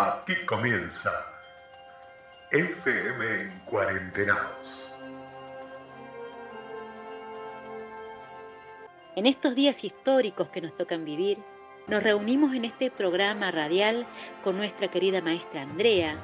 Aquí 0.00 0.36
comienza 0.46 1.10
FM 2.52 3.42
en 3.42 3.60
Cuarentenados. 3.64 4.94
En 9.16 9.26
estos 9.26 9.56
días 9.56 9.82
históricos 9.82 10.50
que 10.50 10.60
nos 10.60 10.76
tocan 10.76 11.04
vivir, 11.04 11.38
nos 11.88 12.00
reunimos 12.00 12.54
en 12.54 12.64
este 12.64 12.92
programa 12.92 13.50
radial 13.50 14.06
con 14.44 14.56
nuestra 14.56 14.86
querida 14.86 15.20
maestra 15.20 15.62
Andrea, 15.62 16.14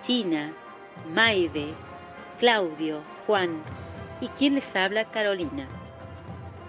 China, 0.00 0.52
Maide, 1.12 1.74
Claudio, 2.38 3.02
Juan 3.26 3.62
y 4.20 4.28
quien 4.28 4.54
les 4.54 4.76
habla 4.76 5.10
Carolina, 5.10 5.66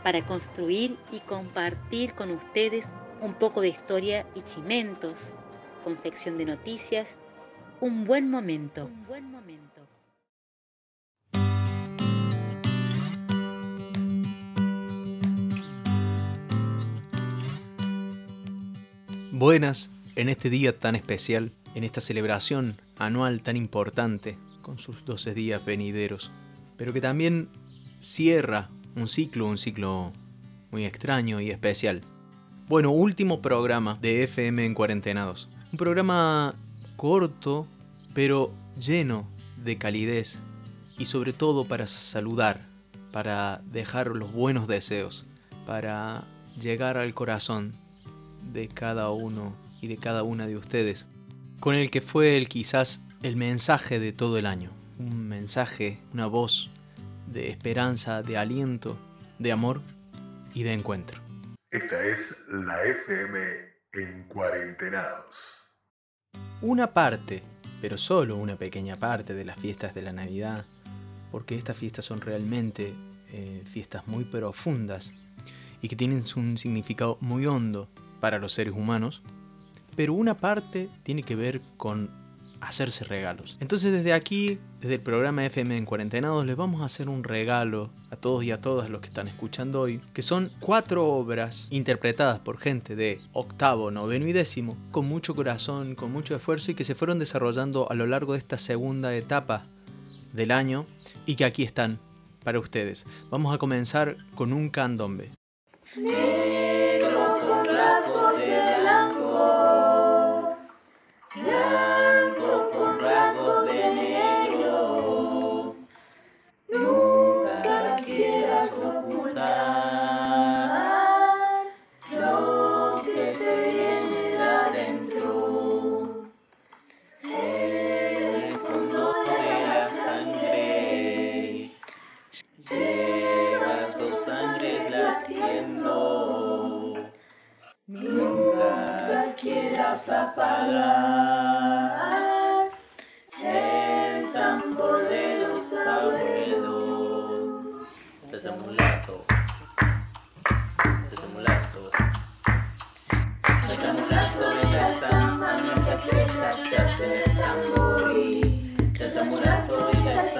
para 0.01 0.25
construir 0.25 0.97
y 1.11 1.19
compartir 1.19 2.13
con 2.13 2.31
ustedes 2.31 2.91
un 3.21 3.35
poco 3.35 3.61
de 3.61 3.67
historia 3.67 4.25
y 4.33 4.41
chimentos, 4.41 5.35
con 5.83 5.97
sección 5.97 6.37
de 6.37 6.45
noticias, 6.45 7.15
un 7.81 8.05
buen 8.05 8.29
momento. 8.29 8.85
Un 8.85 9.05
buen 9.05 9.31
momento. 9.31 9.67
Buenas 19.31 19.91
en 20.15 20.29
este 20.29 20.49
día 20.49 20.79
tan 20.79 20.95
especial, 20.95 21.51
en 21.75 21.83
esta 21.83 22.01
celebración 22.01 22.81
anual 22.97 23.41
tan 23.41 23.55
importante, 23.55 24.37
con 24.63 24.79
sus 24.79 25.05
12 25.05 25.35
días 25.35 25.63
venideros, 25.63 26.31
pero 26.75 26.91
que 26.91 27.01
también 27.01 27.49
cierra 27.99 28.69
un 28.95 29.07
ciclo, 29.07 29.45
un 29.45 29.59
ciclo 29.59 30.11
muy 30.71 30.85
extraño 30.85 31.39
y 31.39 31.51
especial. 31.51 32.01
Bueno, 32.67 32.91
último 32.91 33.41
programa 33.41 33.97
de 34.01 34.23
FM 34.23 34.65
en 34.65 34.73
Cuarentenados. 34.73 35.47
Un 35.71 35.77
programa 35.77 36.55
corto, 36.95 37.67
pero 38.13 38.53
lleno 38.79 39.27
de 39.63 39.77
calidez 39.77 40.39
y 40.97 41.05
sobre 41.05 41.33
todo 41.33 41.65
para 41.65 41.87
saludar, 41.87 42.61
para 43.11 43.61
dejar 43.71 44.07
los 44.07 44.31
buenos 44.31 44.67
deseos, 44.67 45.25
para 45.65 46.23
llegar 46.59 46.97
al 46.97 47.13
corazón 47.13 47.73
de 48.53 48.69
cada 48.69 49.11
uno 49.11 49.55
y 49.81 49.87
de 49.87 49.97
cada 49.97 50.23
una 50.23 50.47
de 50.47 50.55
ustedes, 50.55 51.05
con 51.59 51.75
el 51.75 51.91
que 51.91 52.01
fue 52.01 52.37
el 52.37 52.47
quizás 52.47 53.03
el 53.21 53.35
mensaje 53.35 53.99
de 53.99 54.13
todo 54.13 54.37
el 54.37 54.45
año, 54.45 54.71
un 54.99 55.27
mensaje, 55.27 55.99
una 56.13 56.27
voz 56.27 56.69
de 57.27 57.49
esperanza, 57.49 58.21
de 58.21 58.37
aliento, 58.37 58.97
de 59.37 59.51
amor 59.51 59.81
y 60.53 60.63
de 60.63 60.73
encuentro. 60.73 61.21
Esta 61.69 62.03
es 62.05 62.45
la 62.47 62.81
FM 62.83 63.39
en 63.93 64.23
Cuarentenados. 64.29 65.56
Una 66.61 66.87
parte, 66.87 67.43
pero 67.81 67.99
solo 67.99 68.35
una 68.35 68.55
pequeña 68.55 68.95
parte 68.95 69.35
de 69.35 69.45
las 69.45 69.59
fiestas 69.59 69.93
de 69.93 70.01
la 70.01 70.11
Navidad, 70.11 70.65
porque 71.31 71.55
estas 71.55 71.77
fiestas 71.77 72.05
son 72.05 72.19
realmente 72.19 72.95
eh, 73.31 73.61
fiestas 73.65 74.07
muy 74.07 74.23
profundas 74.23 75.11
y 75.83 75.87
que 75.87 75.95
tienen 75.95 76.23
un 76.35 76.57
significado 76.57 77.19
muy 77.21 77.45
hondo 77.45 77.87
para 78.19 78.39
los 78.39 78.53
seres 78.53 78.73
humanos, 78.73 79.21
pero 79.95 80.13
una 80.13 80.35
parte 80.35 80.89
tiene 81.03 81.21
que 81.21 81.35
ver 81.35 81.61
con 81.77 82.09
hacerse 82.61 83.03
regalos. 83.03 83.57
Entonces 83.59 83.91
desde 83.91 84.13
aquí, 84.13 84.59
desde 84.81 84.95
el 84.95 85.01
programa 85.01 85.45
FM 85.45 85.77
en 85.77 85.85
Cuarentenados, 85.85 86.45
les 86.45 86.55
vamos 86.55 86.81
a 86.81 86.85
hacer 86.85 87.09
un 87.09 87.23
regalo 87.23 87.89
a 88.09 88.15
todos 88.15 88.43
y 88.43 88.51
a 88.51 88.61
todas 88.61 88.89
los 88.89 89.01
que 89.01 89.07
están 89.07 89.27
escuchando 89.27 89.81
hoy, 89.81 90.01
que 90.13 90.21
son 90.21 90.51
cuatro 90.59 91.05
obras 91.05 91.67
interpretadas 91.71 92.39
por 92.39 92.57
gente 92.57 92.95
de 92.95 93.21
octavo, 93.33 93.91
noveno 93.91 94.27
y 94.27 94.33
décimo, 94.33 94.77
con 94.91 95.07
mucho 95.07 95.35
corazón, 95.35 95.95
con 95.95 96.11
mucho 96.11 96.35
esfuerzo 96.35 96.71
y 96.71 96.75
que 96.75 96.83
se 96.83 96.95
fueron 96.95 97.19
desarrollando 97.19 97.91
a 97.91 97.95
lo 97.95 98.07
largo 98.07 98.33
de 98.33 98.39
esta 98.39 98.57
segunda 98.57 99.15
etapa 99.15 99.65
del 100.33 100.51
año 100.51 100.85
y 101.25 101.35
que 101.35 101.45
aquí 101.45 101.63
están 101.63 101.99
para 102.43 102.59
ustedes. 102.59 103.05
Vamos 103.29 103.53
a 103.53 103.57
comenzar 103.57 104.17
con 104.35 104.53
un 104.53 104.69
candombe. 104.69 105.31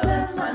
De 0.07 0.47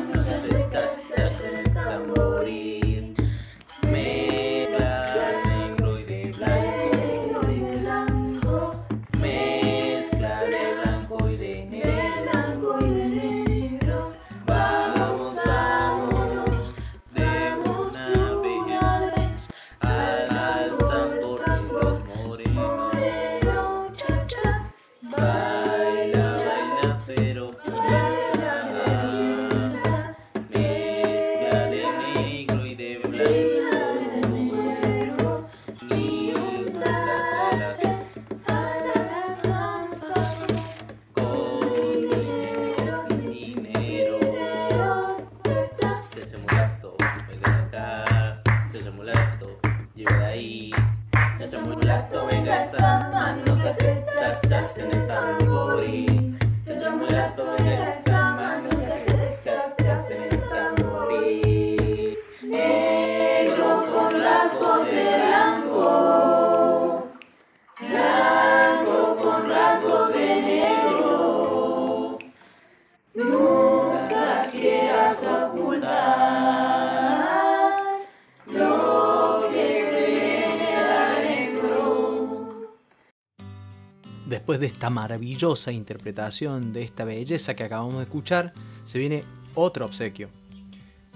esta 84.83 84.91
maravillosa 84.91 85.71
interpretación 85.71 86.73
de 86.73 86.83
esta 86.83 87.05
belleza 87.05 87.55
que 87.55 87.63
acabamos 87.63 87.99
de 87.99 88.03
escuchar, 88.03 88.53
se 88.85 88.99
viene 88.99 89.23
otro 89.55 89.85
obsequio. 89.85 90.29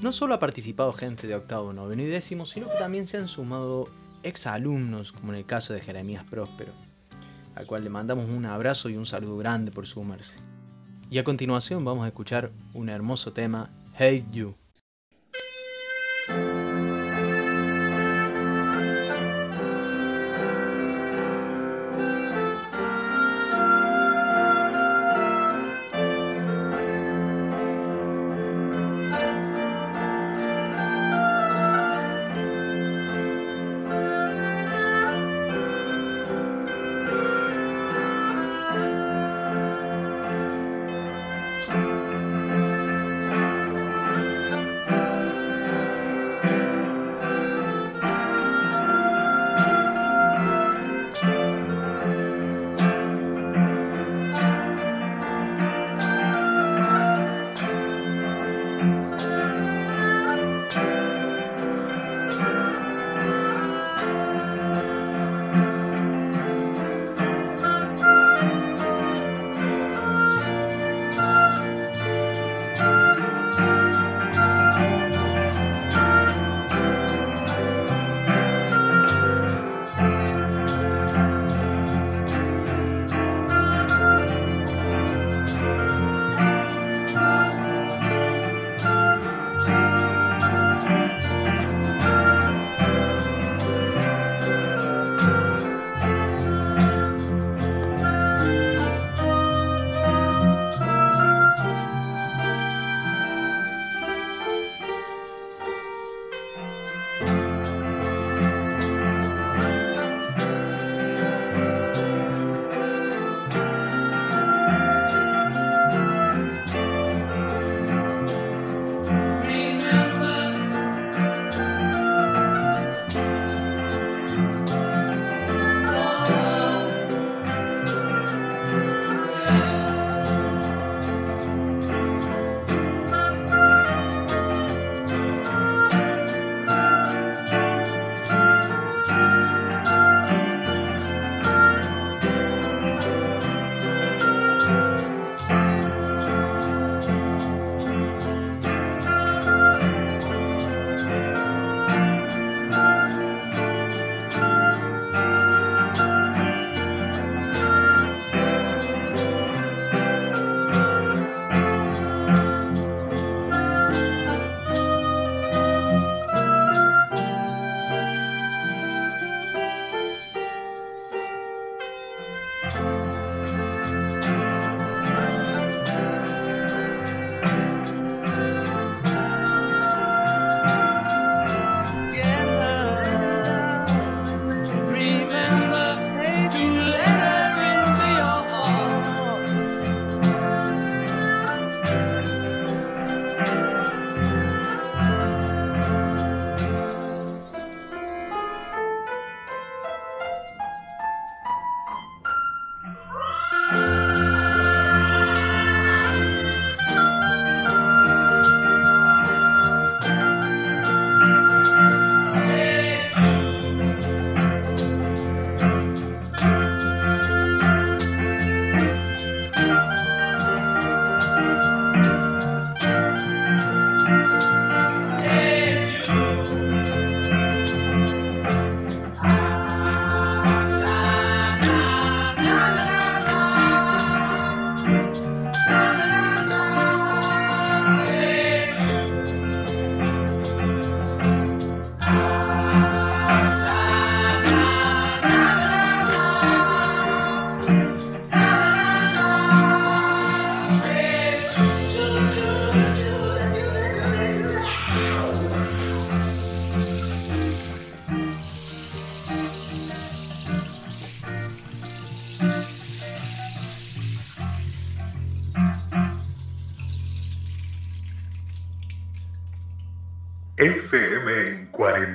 No 0.01 0.13
solo 0.13 0.35
ha 0.35 0.39
participado 0.39 0.93
gente 0.93 1.27
de 1.27 1.35
octavo, 1.35 1.73
noveno 1.73 2.03
y 2.03 2.07
décimo, 2.07 2.47
sino 2.47 2.69
que 2.69 2.79
también 2.79 3.09
se 3.09 3.17
han 3.17 3.27
sumado 3.27 3.89
exalumnos, 4.23 5.11
como 5.11 5.33
en 5.33 5.39
el 5.39 5.47
caso 5.47 5.73
de 5.73 5.81
Jeremías 5.81 6.23
Próspero, 6.31 6.71
al 7.57 7.67
cual 7.67 7.83
le 7.83 7.91
mandamos 7.91 8.29
un 8.29 8.47
abrazo 8.47 8.89
y 8.89 8.97
un 8.97 9.05
saludo 9.05 9.37
grande 9.37 9.73
por 9.73 9.89
sumarse. 9.89 10.39
Y 11.11 11.19
a 11.19 11.25
continuación 11.25 11.85
vamos 11.85 12.05
a 12.05 12.09
escuchar 12.09 12.53
un 12.73 12.89
hermoso 12.89 13.33
tema, 13.33 13.73
Hate 13.99 14.31
You. 14.31 14.55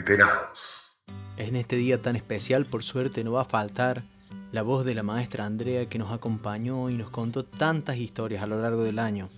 En 0.01 0.17
Cuarentenados. 0.17 0.98
En 1.38 1.55
este 1.55 1.75
día 1.75 2.01
tan 2.01 2.15
especial, 2.15 2.65
por 2.65 2.84
suerte, 2.84 3.24
no 3.24 3.34
va 3.34 3.41
a 3.41 3.46
faltar 3.46 4.03
la 4.51 4.62
voz 4.62 4.86
de 4.86 4.93
la 4.93 5.03
maestra 5.03 5.46
Andrea 5.46 5.88
que 5.88 6.00
nos 6.00 6.12
acompañó 6.12 6.89
y 6.89 6.96
nos 6.96 7.10
contó 7.10 7.46
tantas 7.46 7.98
historias 7.98 8.43
a 8.43 8.48
lo 8.48 8.62
largo 8.62 8.84
del 8.84 9.00
año. 9.00 9.29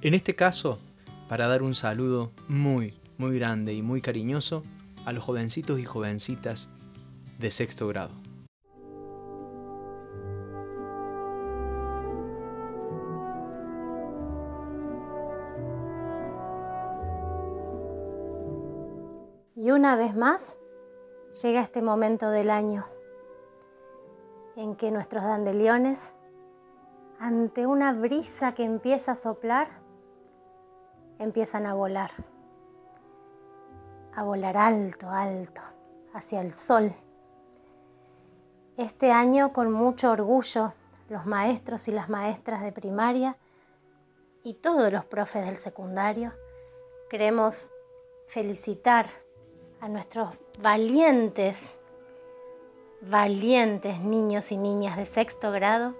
En 0.00 0.14
este 0.14 0.34
caso, 0.34 0.78
para 1.28 1.46
dar 1.46 1.62
un 1.62 1.74
saludo 1.74 2.32
muy, 2.48 2.94
muy 3.16 3.38
grande 3.38 3.74
y 3.74 3.82
muy 3.82 4.00
cariñoso 4.00 4.64
a 5.04 5.12
los 5.12 5.24
jovencitos 5.24 5.78
y 5.78 5.84
jovencitas 5.84 6.68
de 7.38 7.50
sexto 7.50 7.88
grado. 7.88 8.27
Una 19.78 19.94
vez 19.94 20.16
más 20.16 20.56
llega 21.40 21.60
este 21.60 21.82
momento 21.82 22.30
del 22.30 22.50
año 22.50 22.88
en 24.56 24.74
que 24.74 24.90
nuestros 24.90 25.22
dandeliones, 25.22 26.00
ante 27.20 27.64
una 27.64 27.92
brisa 27.92 28.56
que 28.56 28.64
empieza 28.64 29.12
a 29.12 29.14
soplar, 29.14 29.68
empiezan 31.20 31.64
a 31.64 31.74
volar, 31.74 32.10
a 34.16 34.24
volar 34.24 34.56
alto, 34.56 35.08
alto, 35.10 35.60
hacia 36.12 36.40
el 36.40 36.54
sol. 36.54 36.92
Este 38.76 39.12
año 39.12 39.52
con 39.52 39.70
mucho 39.70 40.10
orgullo 40.10 40.72
los 41.08 41.24
maestros 41.24 41.86
y 41.86 41.92
las 41.92 42.08
maestras 42.08 42.62
de 42.62 42.72
primaria 42.72 43.36
y 44.42 44.54
todos 44.54 44.92
los 44.92 45.04
profes 45.04 45.46
del 45.46 45.56
secundario 45.56 46.32
queremos 47.08 47.70
felicitar 48.26 49.06
a 49.80 49.88
nuestros 49.88 50.30
valientes 50.60 51.78
valientes 53.00 54.00
niños 54.00 54.50
y 54.50 54.56
niñas 54.56 54.96
de 54.96 55.06
sexto 55.06 55.52
grado 55.52 55.94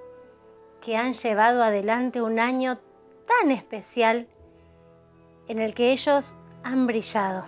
que 0.81 0.97
han 0.97 1.13
llevado 1.13 1.63
adelante 1.63 2.23
un 2.23 2.39
año 2.39 2.79
tan 3.27 3.51
especial 3.51 4.29
en 5.47 5.61
el 5.61 5.75
que 5.75 5.93
ellos 5.93 6.37
han 6.63 6.87
brillado. 6.87 7.45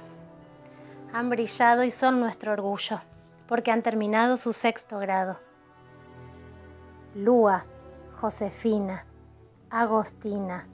Han 1.13 1.31
brillado 1.31 1.83
y 1.85 1.91
son 1.91 2.21
nuestro 2.21 2.53
orgullo, 2.53 3.01
porque 3.49 3.73
han 3.73 3.83
terminado 3.83 4.37
su 4.37 4.53
sexto 4.53 4.99
grado. 4.99 5.39
Lua, 7.15 7.65
Josefina, 8.21 9.05
Agostina, 9.71 10.69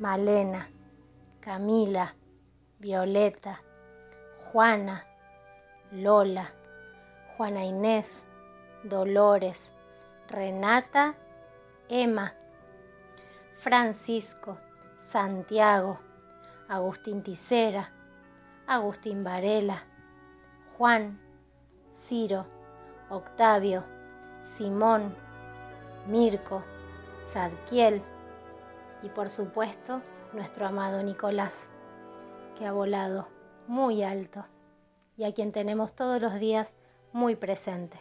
Malena, 0.00 0.68
Camila, 1.40 2.14
Violeta, 2.80 3.62
Juana, 4.52 5.04
Lola, 5.92 6.52
Juana 7.36 7.66
Inés, 7.66 8.24
Dolores, 8.82 9.70
Renata, 10.26 11.16
Emma, 11.90 12.32
Francisco, 13.58 14.56
Santiago, 15.10 15.98
Agustín 16.66 17.22
Ticera, 17.22 17.92
Agustín 18.66 19.22
Varela, 19.22 19.84
Juan, 20.78 21.20
Ciro, 21.94 22.46
Octavio, 23.10 23.84
Simón, 24.42 25.14
Mirko, 26.06 26.62
Sadkiel 27.34 28.02
y 29.02 29.10
por 29.10 29.28
supuesto 29.28 30.00
nuestro 30.32 30.66
amado 30.66 31.02
Nicolás, 31.02 31.66
que 32.56 32.66
ha 32.66 32.72
volado 32.72 33.28
muy 33.68 34.02
alto 34.02 34.44
y 35.16 35.24
a 35.24 35.32
quien 35.32 35.52
tenemos 35.52 35.94
todos 35.94 36.20
los 36.20 36.38
días 36.40 36.68
muy 37.12 37.36
presente. 37.36 38.00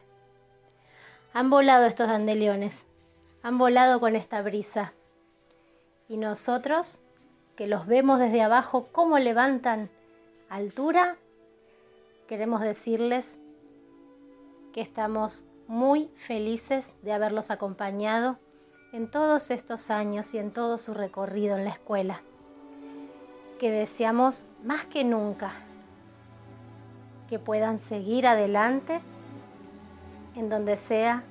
Han 1.33 1.50
volado 1.50 1.86
estos 1.86 2.07
dandeliones, 2.07 2.86
han 3.43 3.57
volado 3.57 4.00
con 4.00 4.15
esta 4.15 4.41
brisa. 4.41 4.93
Y 6.07 6.17
nosotros, 6.17 7.01
que 7.55 7.67
los 7.67 7.86
vemos 7.86 8.19
desde 8.19 8.41
abajo 8.41 8.88
cómo 8.91 9.19
levantan 9.19 9.89
altura, 10.50 11.17
queremos 12.27 12.62
decirles 12.62 13.25
que 14.74 14.81
estamos 14.81 15.45
muy 15.67 16.09
felices 16.15 16.93
de 17.01 17.12
haberlos 17.12 17.51
acompañado 17.51 18.38
en 18.93 19.12
todos 19.12 19.51
estos 19.51 19.89
años 19.89 20.33
y 20.33 20.38
en 20.38 20.51
todo 20.51 20.77
su 20.77 20.93
recorrido 20.93 21.57
en 21.57 21.65
la 21.65 21.71
escuela, 21.71 22.21
que 23.57 23.71
deseamos 23.71 24.45
más 24.63 24.85
que 24.85 25.03
nunca 25.03 25.51
que 27.29 27.39
puedan 27.39 27.79
seguir 27.79 28.25
adelante 28.25 29.01
en 30.35 30.49
donde 30.49 30.77
sea 30.77 31.23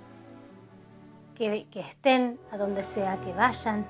que, 1.34 1.66
estén, 1.74 2.38
a 2.50 2.56
donde 2.56 2.82
sea 2.82 3.18
que 3.20 3.32
vayan, 3.32 3.86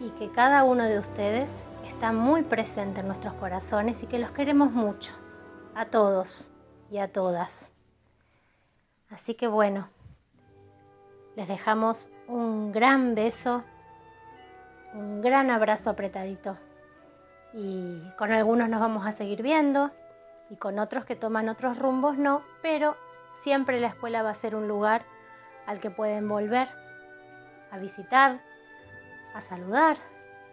y 0.00 0.10
que 0.10 0.30
cada 0.30 0.64
uno 0.64 0.84
de 0.84 0.98
ustedes 0.98 1.50
está 1.86 2.12
muy 2.12 2.42
presente 2.42 3.00
en 3.00 3.06
nuestros 3.06 3.34
corazones 3.34 4.02
y 4.02 4.06
que 4.06 4.18
los 4.18 4.32
queremos 4.32 4.72
mucho, 4.72 5.12
a 5.74 5.86
todos 5.86 6.50
y 6.90 6.98
a 6.98 7.12
todas. 7.12 7.70
Así 9.10 9.34
que 9.34 9.46
bueno, 9.46 9.88
les 11.36 11.46
dejamos 11.46 12.10
un 12.26 12.72
gran 12.72 13.14
beso, 13.14 13.62
un 14.94 15.20
gran 15.20 15.50
abrazo 15.50 15.90
apretadito 15.90 16.56
y 17.52 18.00
con 18.16 18.32
algunos 18.32 18.68
nos 18.68 18.80
vamos 18.80 19.06
a 19.06 19.12
seguir 19.12 19.42
viendo 19.42 19.90
y 20.50 20.56
con 20.56 20.78
otros 20.78 21.04
que 21.04 21.16
toman 21.16 21.48
otros 21.48 21.78
rumbos 21.78 22.16
no, 22.16 22.42
pero 22.62 22.96
siempre 23.42 23.80
la 23.80 23.88
escuela 23.88 24.22
va 24.22 24.30
a 24.30 24.34
ser 24.34 24.54
un 24.54 24.68
lugar 24.68 25.04
al 25.66 25.80
que 25.80 25.90
pueden 25.90 26.28
volver 26.28 26.68
a 27.70 27.78
visitar, 27.78 28.40
a 29.34 29.40
saludar, 29.42 29.96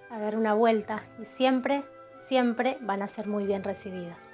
a 0.09 0.19
dar 0.19 0.35
una 0.35 0.53
vuelta 0.53 1.03
y 1.19 1.25
siempre, 1.25 1.83
siempre 2.27 2.77
van 2.81 3.03
a 3.03 3.07
ser 3.07 3.27
muy 3.27 3.45
bien 3.45 3.63
recibidos. 3.63 4.30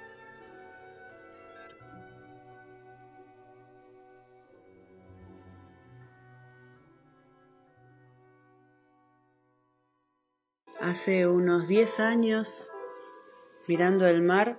Hace 10.88 11.26
unos 11.26 11.68
10 11.68 12.00
años, 12.00 12.70
mirando 13.66 14.06
el 14.06 14.22
mar, 14.22 14.56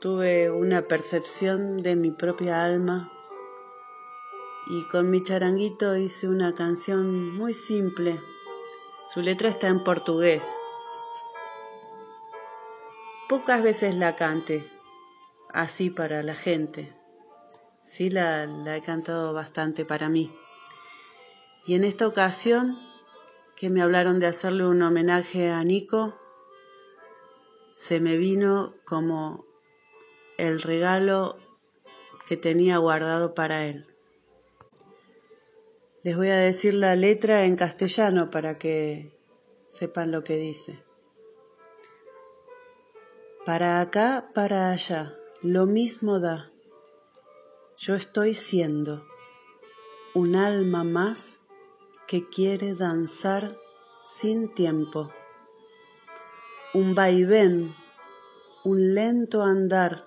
tuve 0.00 0.50
una 0.50 0.80
percepción 0.80 1.76
de 1.76 1.94
mi 1.94 2.10
propia 2.10 2.64
alma 2.64 3.12
y 4.66 4.88
con 4.88 5.10
mi 5.10 5.22
charanguito 5.22 5.94
hice 5.94 6.26
una 6.26 6.54
canción 6.54 7.36
muy 7.36 7.52
simple. 7.52 8.18
Su 9.12 9.20
letra 9.20 9.50
está 9.50 9.68
en 9.68 9.84
portugués. 9.84 10.56
Pocas 13.28 13.62
veces 13.62 13.94
la 13.94 14.16
cante 14.16 14.66
así 15.50 15.90
para 15.90 16.22
la 16.22 16.34
gente. 16.34 16.96
Sí 17.84 18.08
la, 18.08 18.46
la 18.46 18.78
he 18.78 18.80
cantado 18.80 19.34
bastante 19.34 19.84
para 19.84 20.08
mí. 20.08 20.34
Y 21.66 21.74
en 21.74 21.84
esta 21.84 22.06
ocasión 22.06 22.85
que 23.56 23.70
me 23.70 23.82
hablaron 23.82 24.20
de 24.20 24.26
hacerle 24.26 24.66
un 24.66 24.82
homenaje 24.82 25.50
a 25.50 25.64
Nico, 25.64 26.14
se 27.74 28.00
me 28.00 28.18
vino 28.18 28.74
como 28.84 29.46
el 30.36 30.60
regalo 30.60 31.38
que 32.28 32.36
tenía 32.36 32.76
guardado 32.76 33.34
para 33.34 33.64
él. 33.64 33.86
Les 36.02 36.16
voy 36.16 36.28
a 36.28 36.36
decir 36.36 36.74
la 36.74 36.94
letra 36.96 37.44
en 37.44 37.56
castellano 37.56 38.30
para 38.30 38.58
que 38.58 39.12
sepan 39.66 40.12
lo 40.12 40.22
que 40.22 40.36
dice. 40.36 40.84
Para 43.46 43.80
acá, 43.80 44.30
para 44.34 44.70
allá, 44.70 45.14
lo 45.40 45.66
mismo 45.66 46.20
da. 46.20 46.50
Yo 47.78 47.94
estoy 47.94 48.34
siendo 48.34 49.06
un 50.14 50.36
alma 50.36 50.84
más 50.84 51.45
que 52.06 52.28
quiere 52.28 52.74
danzar 52.74 53.56
sin 54.02 54.54
tiempo. 54.54 55.12
Un 56.72 56.94
vaivén, 56.94 57.74
un 58.64 58.94
lento 58.94 59.42
andar 59.42 60.04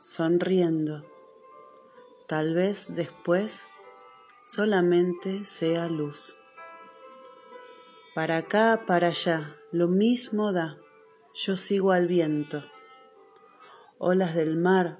sonriendo. 0.00 1.04
Tal 2.28 2.54
vez 2.54 2.94
después 2.94 3.66
solamente 4.44 5.44
sea 5.44 5.88
luz. 5.88 6.36
Para 8.14 8.36
acá, 8.38 8.82
para 8.86 9.08
allá, 9.08 9.56
lo 9.70 9.88
mismo 9.88 10.52
da, 10.52 10.78
yo 11.34 11.56
sigo 11.56 11.92
al 11.92 12.06
viento. 12.06 12.62
Olas 13.98 14.34
del 14.34 14.56
mar, 14.56 14.98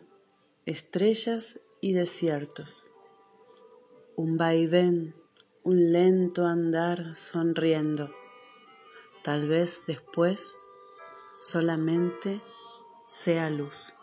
estrellas 0.67 1.61
y 1.81 1.93
desiertos. 1.93 2.87
Un 4.17 4.39
vaivén, 4.39 5.15
un 5.65 5.93
lento 5.93 6.45
andar 6.45 7.15
sonriendo. 7.15 8.11
Tal 9.23 9.47
vez 9.47 9.85
después 9.87 10.57
solamente 11.39 12.41
sea 13.07 13.49
luz. 13.49 13.95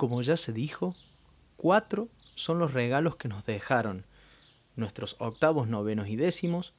Como 0.00 0.22
ya 0.22 0.38
se 0.38 0.54
dijo, 0.54 0.96
cuatro 1.58 2.08
son 2.34 2.58
los 2.58 2.72
regalos 2.72 3.16
que 3.16 3.28
nos 3.28 3.44
dejaron 3.44 4.06
nuestros 4.74 5.14
octavos, 5.18 5.68
novenos 5.68 6.08
y 6.08 6.16
décimos 6.16 6.72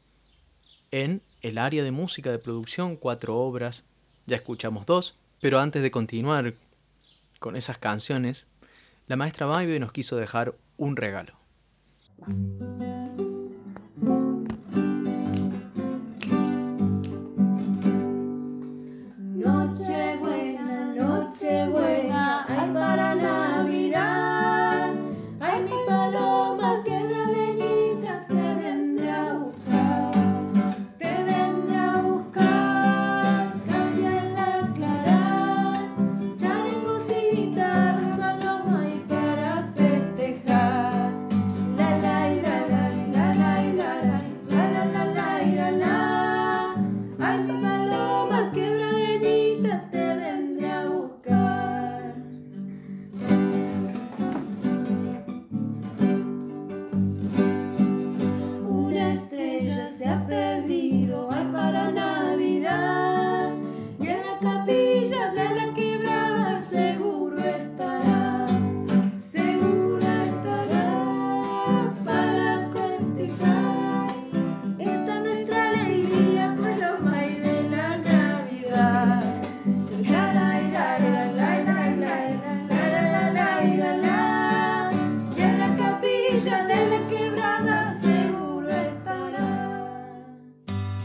en 0.89 1.21
el 1.41 1.59
área 1.59 1.83
de 1.83 1.91
música 1.91 2.31
de 2.31 2.39
producción, 2.39 2.95
cuatro 2.95 3.37
obras, 3.37 3.83
ya 4.25 4.37
escuchamos 4.37 4.87
dos, 4.87 5.19
pero 5.39 5.59
antes 5.59 5.83
de 5.83 5.91
continuar 5.91 6.55
con 7.37 7.55
esas 7.55 7.77
canciones, 7.77 8.47
la 9.05 9.17
maestra 9.17 9.45
Maivie 9.45 9.79
nos 9.79 9.91
quiso 9.91 10.15
dejar 10.15 10.55
un 10.77 10.95
regalo. 10.95 11.35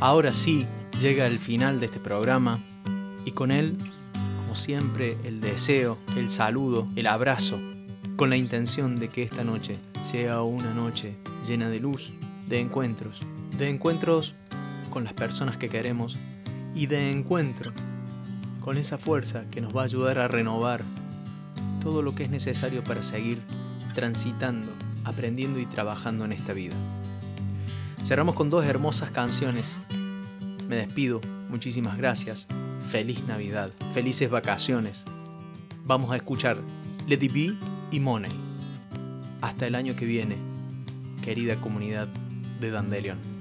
Ahora 0.07 0.33
sí, 0.33 0.69
llega 1.01 1.27
el 1.27 1.41
final 1.41 1.81
de 1.81 1.87
este 1.87 1.99
programa 1.99 2.61
y 3.25 3.33
con 3.33 3.51
él, 3.51 3.77
como 4.39 4.55
siempre, 4.55 5.19
el 5.25 5.41
deseo, 5.41 5.99
el 6.17 6.29
saludo, 6.29 6.87
el 6.95 7.09
abrazo, 7.09 7.59
con 8.15 8.31
la 8.31 8.37
intención 8.37 9.01
de 9.01 9.09
que 9.09 9.25
esta 9.25 9.43
noche 9.43 9.79
sea 10.03 10.43
una 10.43 10.73
noche 10.75 11.17
llena 11.45 11.69
de 11.71 11.81
luz, 11.81 12.13
de 12.47 12.61
encuentros, 12.61 13.19
de 13.59 13.69
encuentros 13.69 14.37
con 14.91 15.03
las 15.03 15.13
personas 15.13 15.57
que 15.57 15.69
queremos 15.69 16.17
y 16.73 16.87
de 16.87 17.11
encuentro 17.11 17.73
con 18.61 18.79
esa 18.79 18.99
fuerza 18.99 19.43
que 19.51 19.61
nos 19.61 19.77
va 19.77 19.81
a 19.81 19.87
ayudar 19.87 20.21
a 20.21 20.29
renovar 20.29 20.85
todo 21.83 22.03
lo 22.03 22.15
que 22.15 22.23
es 22.23 22.31
necesario 22.31 22.85
para 22.85 23.03
seguir 23.03 23.43
transitando, 23.97 24.71
aprendiendo 25.03 25.59
y 25.59 25.67
trabajando 25.67 26.25
en 26.25 26.31
esta 26.31 26.53
vida. 26.53 26.77
Cerramos 28.07 28.37
con 28.37 28.51
dos 28.51 28.65
hermosas 28.65 29.11
canciones. 29.11 29.79
Me 30.69 30.77
despido, 30.77 31.21
muchísimas 31.49 31.99
gracias. 31.99 32.47
Feliz 32.81 33.27
Navidad, 33.27 33.73
felices 33.93 34.31
vacaciones. 34.31 35.05
Vamos 35.85 36.13
a 36.13 36.17
escuchar 36.17 36.59
Lady 37.09 37.27
B 37.27 37.57
y 37.91 37.99
Money. 37.99 38.31
Hasta 39.41 39.67
el 39.67 39.75
año 39.75 39.97
que 39.97 40.05
viene, 40.05 40.37
querida 41.21 41.57
comunidad 41.57 42.07
de 42.61 42.71
Dandelion. 42.71 43.36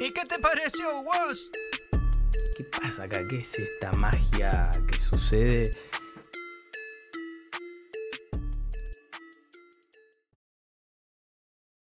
¿Y 0.00 0.12
qué 0.12 0.24
te 0.26 0.38
pareció, 0.38 1.02
vos? 1.02 1.50
¿Qué 2.56 2.64
pasa 2.64 3.04
acá? 3.04 3.26
¿Qué 3.28 3.40
es 3.40 3.58
esta 3.58 3.90
magia 3.92 4.70
que 4.86 5.00
sucede? 5.00 5.70